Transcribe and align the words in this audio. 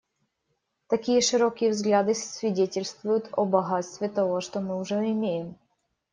Такие 0.87 1.21
широкие 1.21 1.69
взгляды 1.69 2.15
свидетельствуют 2.15 3.29
о 3.33 3.45
богатстве 3.45 4.09
того, 4.09 4.41
что 4.41 4.59
мы 4.59 4.81
уже 4.81 4.95
имеем. 4.95 5.59